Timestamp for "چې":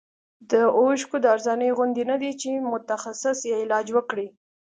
2.41-2.51